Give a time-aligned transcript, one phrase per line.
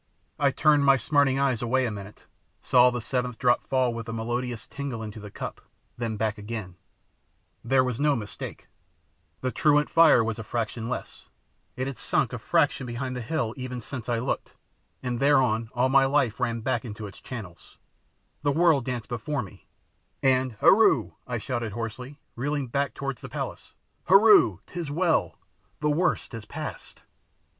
[0.39, 2.25] I turned my smarting eyes away a minute,
[2.59, 5.61] saw the seventh drop fall with a melodious tingle into the cup,
[5.95, 6.75] then back again,
[7.63, 8.67] there was no mistake
[9.41, 11.29] the truant fire was a fraction less,
[11.75, 14.55] it had shrunk a fraction behind the hill even since I looked,
[15.03, 17.77] and thereon all my life ran back into its channels,
[18.41, 19.67] the world danced before me,
[20.23, 23.75] and "Heru!" I shouted hoarsely, reeling back towards the palace,
[24.05, 25.37] "Heru, 'tis well;
[25.79, 27.03] the worst is past!"